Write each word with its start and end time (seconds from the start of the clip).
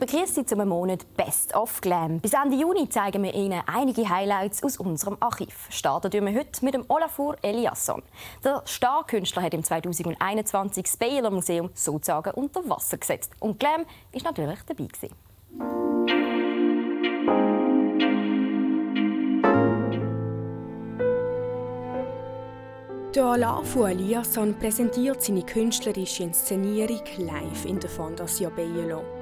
begrüßt 0.00 0.34
Sie 0.34 0.46
zum 0.46 0.66
Monat 0.66 1.04
Best 1.14 1.54
of 1.54 1.80
Glam. 1.82 2.20
Bis 2.20 2.32
Ende 2.32 2.56
Juni 2.56 2.88
zeigen 2.88 3.22
wir 3.22 3.34
Ihnen 3.34 3.62
einige 3.66 4.08
Highlights 4.08 4.62
aus 4.64 4.78
unserem 4.78 5.18
Archiv. 5.20 5.68
Starten 5.68 6.10
wir 6.10 6.34
heute 6.34 6.64
mit 6.64 6.72
dem 6.72 6.84
Olafur 6.88 7.36
Eliasson. 7.42 8.02
Der 8.42 8.62
Starkünstler 8.64 9.42
hat 9.42 9.52
im 9.52 9.62
2021 9.62 10.84
das 10.84 10.96
Baylor 10.96 11.30
Museum 11.30 11.68
sozusagen 11.74 12.30
unter 12.30 12.66
Wasser 12.68 12.96
gesetzt. 12.96 13.32
Und 13.40 13.60
Glam 13.60 13.84
ist 14.12 14.24
natürlich 14.24 14.60
dabei. 14.66 14.86
Gewesen. 14.86 15.14
Der 23.14 23.26
Olafur 23.26 23.90
Eliasson 23.90 24.54
präsentiert 24.58 25.22
seine 25.22 25.42
künstlerische 25.42 26.22
Inszenierung 26.22 27.02
live 27.18 27.66
in 27.66 27.78
der 27.78 27.90
Fondation 27.90 28.54
Bielo. 28.54 29.19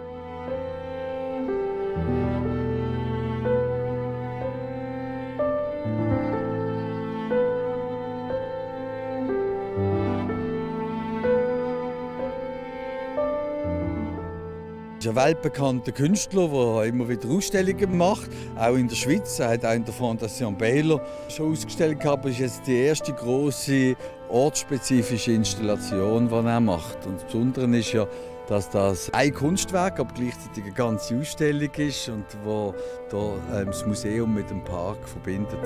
Er 14.98 15.12
ist 15.12 15.16
ein 15.16 15.26
weltbekannter 15.26 15.92
Künstler, 15.92 16.48
der 16.48 16.88
immer 16.88 17.08
wieder 17.08 17.28
Ausstellungen 17.28 17.96
macht, 17.96 18.28
auch 18.56 18.74
in 18.74 18.88
der 18.88 18.96
Schweiz. 18.96 19.38
Er 19.38 19.50
hat 19.50 19.64
auch 19.64 19.72
in 19.72 19.84
der 19.84 19.94
Fondation 19.94 20.58
Baylor 20.58 21.00
schon 21.28 21.52
ausgestellt 21.52 22.00
gehabt. 22.00 22.26
Ist 22.26 22.40
jetzt 22.40 22.66
die 22.66 22.78
erste 22.78 23.12
große 23.12 23.94
ortsspezifische 24.28 25.30
Installation, 25.30 26.28
die 26.28 26.34
er 26.34 26.60
macht. 26.60 27.06
Und 27.06 27.14
das 27.14 27.24
Besondere 27.26 27.78
ist 27.78 27.92
ja, 27.92 28.08
dass 28.48 28.70
das 28.70 29.12
ein 29.12 29.32
Kunstwerk, 29.32 30.00
aber 30.00 30.12
gleichzeitig 30.14 30.64
eine 30.64 30.72
ganze 30.72 31.18
Ausstellung 31.18 31.70
ist 31.76 32.08
und 32.08 32.24
wo 32.44 32.74
da, 33.10 33.60
ähm, 33.60 33.66
das 33.66 33.86
Museum 33.86 34.34
mit 34.34 34.50
dem 34.50 34.64
Park 34.64 35.08
verbindet. 35.08 35.60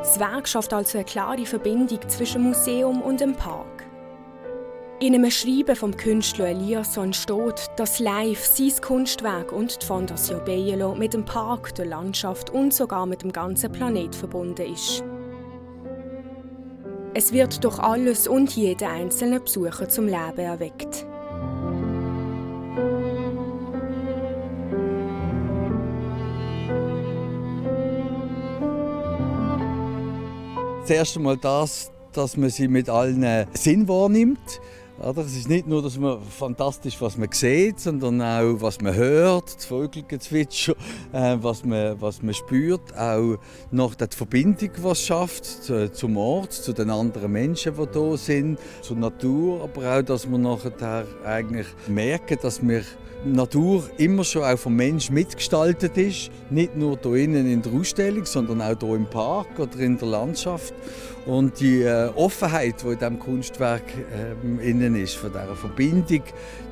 Das 0.00 0.18
Werk 0.18 0.48
schafft 0.48 0.72
also 0.72 0.98
eine 0.98 1.04
klare 1.04 1.46
Verbindung 1.46 2.00
zwischen 2.08 2.42
Museum 2.42 3.02
und 3.02 3.20
dem 3.20 3.34
Park. 3.34 3.86
In 5.00 5.14
einem 5.14 5.30
Schreiben 5.30 5.74
vom 5.74 5.96
Künstler 5.96 6.48
Eliasson 6.48 7.12
steht, 7.12 7.70
dass 7.76 7.98
live 7.98 8.44
sein 8.44 8.72
Kunstwerk 8.80 9.50
und 9.52 9.82
die 9.82 9.86
Fondation 9.86 10.44
Bielo 10.44 10.94
mit 10.94 11.12
dem 11.12 11.24
Park, 11.24 11.74
der 11.74 11.86
Landschaft 11.86 12.50
und 12.50 12.72
sogar 12.72 13.06
mit 13.06 13.22
dem 13.22 13.32
ganzen 13.32 13.72
Planet 13.72 14.14
verbunden 14.14 14.72
ist. 14.72 15.02
Es 17.14 17.30
wird 17.30 17.62
durch 17.62 17.78
alles 17.78 18.26
und 18.26 18.56
jeden 18.56 18.88
einzelnen 18.88 19.42
Besucher 19.42 19.86
zum 19.86 20.06
Leben 20.06 20.38
erweckt. 20.38 21.04
Das 30.80 30.90
erste 30.90 31.20
Mal 31.20 31.36
das, 31.36 31.92
dass 32.12 32.36
man 32.38 32.48
sie 32.48 32.66
mit 32.66 32.88
allen 32.88 33.46
Sinn 33.52 33.86
wahrnimmt. 33.88 34.60
Es 35.04 35.36
ist 35.36 35.48
nicht 35.48 35.66
nur, 35.66 35.82
dass 35.82 35.98
man 35.98 36.22
fantastisch, 36.22 37.00
was 37.00 37.18
man 37.18 37.28
sieht, 37.32 37.80
sondern 37.80 38.22
auch, 38.22 38.60
was 38.60 38.80
man 38.80 38.94
hört, 38.94 39.56
das 39.56 39.64
Vogelgezwitscher, 39.64 40.74
äh, 41.12 41.36
was, 41.40 41.64
man, 41.64 42.00
was 42.00 42.22
man 42.22 42.32
spürt, 42.32 42.96
auch 42.96 43.36
noch 43.72 43.96
die 43.96 44.06
Verbindung, 44.14 44.70
die 44.76 44.88
es 44.88 45.02
schafft 45.02 45.44
zum 45.94 46.16
Ort, 46.16 46.52
zu 46.52 46.72
den 46.72 46.88
anderen 46.88 47.32
Menschen, 47.32 47.74
die 47.74 47.98
hier 47.98 48.16
sind, 48.16 48.60
zur 48.82 48.96
Natur, 48.96 49.64
aber 49.64 49.98
auch, 49.98 50.02
dass 50.02 50.28
man 50.28 50.42
nachher 50.42 51.04
eigentlich 51.24 51.66
merken, 51.88 52.38
dass 52.40 52.62
wir 52.62 52.84
Natur 53.24 53.84
immer 53.98 54.24
schon 54.24 54.42
auch 54.42 54.58
vom 54.58 54.74
Mensch 54.74 55.10
mitgestaltet 55.10 55.96
ist. 55.96 56.30
Nicht 56.50 56.76
nur 56.76 56.98
hier 57.00 57.14
innen 57.14 57.46
in 57.46 57.62
der 57.62 57.72
Ausstellung, 57.72 58.24
sondern 58.24 58.60
auch 58.60 58.74
hier 58.78 58.94
im 58.96 59.06
Park 59.06 59.58
oder 59.58 59.78
in 59.78 59.96
der 59.96 60.08
Landschaft. 60.08 60.74
Und 61.24 61.60
die 61.60 61.82
äh, 61.82 62.10
Offenheit, 62.16 62.82
die 62.82 62.88
in 62.88 62.98
diesem 62.98 63.18
Kunstwerk 63.20 63.84
äh, 63.86 64.68
innen 64.68 64.91
ist, 64.96 65.16
von 65.16 65.30
dieser 65.30 65.54
Verbindung, 65.54 66.22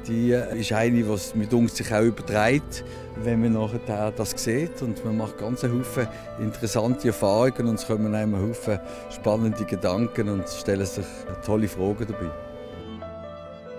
die 0.07 0.33
äh, 0.33 0.59
ist 0.59 0.73
eine, 0.73 1.03
die 1.03 1.39
mit 1.39 1.53
uns 1.53 1.77
sich 1.77 1.93
auch 1.93 2.03
überträgt, 2.03 2.85
wenn 3.23 3.41
man 3.43 3.53
nachher 3.53 4.13
das 4.13 4.31
sieht. 4.31 4.83
Und 4.83 5.05
man 5.05 5.17
macht 5.17 5.39
ganz 5.39 5.63
Haufen 5.63 6.09
interessante 6.39 7.09
Erfahrungen 7.09 7.69
und 7.69 7.75
es 7.75 7.87
kommen 7.87 8.15
einem 8.15 8.37
Haufen 8.37 8.79
spannende 9.11 9.65
Gedanken 9.65 10.29
und 10.29 10.49
stellen 10.49 10.87
sich 10.87 11.05
tolle 11.45 11.69
Fragen 11.69 12.07
dabei. 12.07 12.31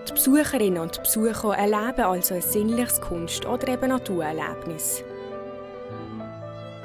Die 0.08 0.12
Besucherinnen 0.12 0.82
und 0.82 1.00
Besucher 1.02 1.54
erleben 1.56 2.02
also 2.02 2.34
ein 2.34 2.42
sinnliches 2.42 3.00
Kunst- 3.00 3.46
oder 3.46 3.68
eben 3.68 3.88
Naturerlebnis. 3.88 5.04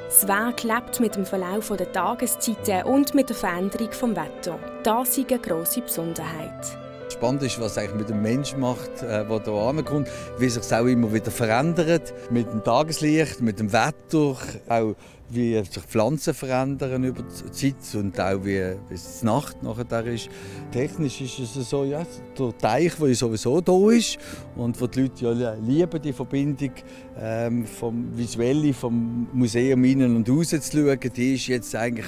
Das 0.08 0.26
Werk 0.28 0.64
lebt 0.64 1.00
mit 1.02 1.16
dem 1.16 1.26
Verlauf 1.26 1.68
der 1.76 1.92
Tageszeiten 1.92 2.84
und 2.84 3.14
mit 3.14 3.28
der 3.28 3.36
Veränderung 3.36 3.90
des 3.90 4.02
Wetters. 4.02 4.60
Das 4.84 5.18
ist 5.18 5.30
eine 5.30 5.40
grosse 5.40 5.82
Besonderheit. 5.82 6.87
Spannend 7.18 7.42
ist, 7.42 7.60
was 7.60 7.80
eigentlich 7.80 7.96
mit 7.96 8.10
dem 8.10 8.22
Menschen 8.22 8.60
macht, 8.60 9.02
äh, 9.02 9.26
der 9.26 9.42
hier 9.44 9.54
ankommt, 9.54 10.08
wie 10.38 10.50
sich 10.50 10.62
es 10.62 10.72
auch 10.72 10.86
immer 10.86 11.12
wieder 11.12 11.32
verändert. 11.32 12.14
Mit 12.30 12.54
dem 12.54 12.64
Tageslicht, 12.64 13.42
mit 13.42 13.60
dem 13.60 13.74
Wetter, 13.74 14.36
auch 14.70 14.96
wie 15.30 15.62
sich 15.64 15.84
Pflanzen 15.84 16.34
verändern 16.34 17.04
über 17.04 17.24
die 17.24 17.52
Zeit 17.52 17.96
und 17.96 18.20
auch 18.20 18.44
wie, 18.46 18.76
es 18.90 19.24
Nacht 19.24 19.62
nachher 19.62 20.06
ist. 20.06 20.30
Technisch 20.72 21.22
ist 21.22 21.40
es 21.40 21.70
so, 21.70 21.84
ja, 21.84 22.06
der 22.38 22.58
Teich, 22.58 22.96
der 22.96 23.16
sowieso 23.16 23.60
da 23.60 23.92
ist 23.92 24.18
und 24.56 24.80
wo 24.80 24.88
die 24.88 25.02
Leute 25.02 25.26
ja 25.26 25.54
lieben, 25.56 26.02
die 26.02 26.14
Verbindung 26.14 26.72
ähm, 27.20 27.66
vom 27.66 28.18
Visuellen, 28.18 28.74
vom 28.74 29.28
Museum 29.34 29.84
innen 29.84 30.16
und 30.16 30.30
raus 30.30 30.50
zu 30.50 30.62
schauen, 30.62 31.00
die 31.16 31.36
ist 31.36 31.48
jetzt 31.48 31.76
eigentlich 31.76 32.08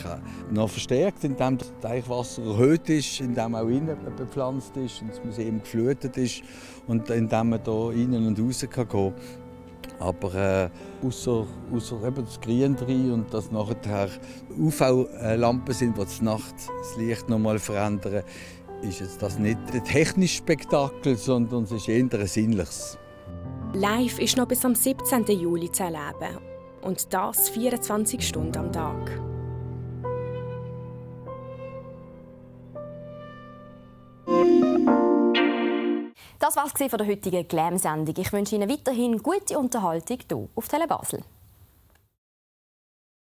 noch 0.52 0.70
verstärkt, 0.70 1.24
indem 1.24 1.58
das 1.58 1.74
Teichwasser 1.82 2.44
erhöht 2.44 2.90
ist, 2.90 3.20
indem 3.20 3.56
auch 3.56 3.68
innen 3.68 3.98
bepflanzt 4.16 4.78
ist 4.78 5.02
und 5.02 5.12
das 5.12 5.24
Museum 5.24 5.60
geflutet 5.60 6.18
ist 6.18 6.42
und 6.88 7.10
indem 7.10 7.50
man 7.50 7.64
da 7.64 7.92
innen 7.92 8.28
und 8.28 8.38
kann 8.38 8.88
gehen 8.88 8.88
kann. 8.88 9.14
Aber 10.00 10.34
äh, 10.34 10.70
außer, 11.06 11.46
außer 11.74 12.04
eben 12.08 12.26
das 12.26 12.40
Grün 12.40 12.76
drin 12.76 13.12
und 13.12 13.34
dass 13.34 13.52
nachher 13.52 14.10
UV-Lampen 14.58 15.74
sind, 15.74 15.98
die 15.98 16.02
das 16.02 16.22
Nacht 16.22 16.56
das 16.56 16.98
Licht 16.98 17.28
noch 17.30 17.40
mal 17.40 17.60
verändern, 17.60 18.24
ist 18.82 19.02
jetzt 19.02 19.22
das 19.22 19.38
nicht 19.38 19.60
ein 19.74 19.84
technisches 19.84 20.38
Spektakel, 20.38 21.18
sondern 21.18 21.64
es 21.64 21.72
ist 21.72 21.90
eher 21.90 22.04
ein 22.04 22.28
sinnliches. 22.28 22.98
Live 23.74 24.20
ist 24.20 24.38
noch 24.38 24.48
bis 24.48 24.66
am 24.66 24.74
17. 24.74 25.26
Juli 25.28 25.72
zu 25.72 25.84
erleben. 25.84 26.40
Und 26.82 27.14
das 27.14 27.50
24 27.50 28.26
Stunden 28.26 28.58
am 28.58 28.72
Tag. 28.72 29.29
Das 36.40 36.56
war 36.56 36.66
es 36.66 36.72
von 36.72 36.98
der 36.98 37.06
heutigen 37.06 37.46
Glam-Sendung. 37.46 38.16
Ich 38.18 38.32
wünsche 38.32 38.56
Ihnen 38.56 38.70
weiterhin 38.70 39.22
gute 39.22 39.60
Unterhaltung 39.60 40.20
hier 40.26 40.48
auf 40.56 40.70
Tele 40.70 40.88
Basel. 40.88 41.22